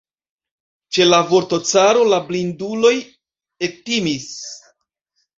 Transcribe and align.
Ĉe 0.95 1.03
la 1.09 1.17
vorto 1.33 1.59
"caro" 1.71 2.05
la 2.13 2.19
blinduloj 2.29 2.93
ektimis. 3.67 4.25